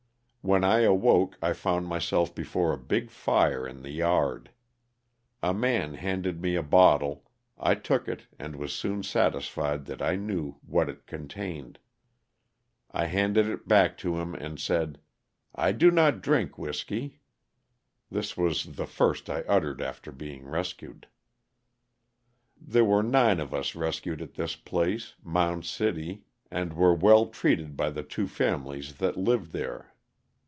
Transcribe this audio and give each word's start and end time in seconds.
When 0.43 0.63
I 0.63 0.79
awoke 0.79 1.37
I 1.39 1.53
found 1.53 1.85
myself 1.85 2.33
before 2.33 2.73
a 2.73 2.77
big 2.79 3.11
fire 3.11 3.67
in 3.67 3.83
the 3.83 3.91
yard. 3.91 4.49
A 5.43 5.53
man 5.53 5.93
handed 5.93 6.41
me 6.41 6.55
a 6.55 6.63
bottle, 6.63 7.29
I 7.59 7.75
took 7.75 8.07
it 8.07 8.25
and 8.39 8.55
was 8.55 8.73
soon 8.73 9.03
satis 9.03 9.47
fied 9.47 9.85
that 9.85 10.01
I 10.01 10.15
knew 10.15 10.55
what 10.65 10.89
it 10.89 11.05
contained. 11.05 11.77
I 12.89 13.05
handed 13.05 13.45
it 13.45 13.67
back 13.67 13.99
to 13.99 14.17
him 14.17 14.33
and 14.33 14.59
said, 14.59 14.99
''^I 15.55 15.77
do 15.77 15.91
not 15.91 16.21
drink 16.23 16.57
whiskey;" 16.57 17.19
(this 18.09 18.35
was 18.35 18.63
the 18.77 18.87
first 18.87 19.29
I 19.29 19.41
uttered 19.41 19.79
after 19.79 20.11
being 20.11 20.45
rescued). 20.47 21.05
There 22.59 22.83
were 22.83 23.03
nine 23.03 23.39
of 23.39 23.53
us 23.53 23.75
rescued 23.75 24.23
at 24.23 24.33
this 24.33 24.55
place, 24.55 25.13
Mound 25.23 25.65
City(?), 25.65 26.23
and 26.49 26.73
were 26.73 26.95
well 26.95 27.27
treated 27.27 27.77
by 27.77 27.91
the 27.91 28.01
two 28.03 28.27
families 28.27 28.95
that 28.95 29.15
lived 29.17 29.51
there. 29.51 29.89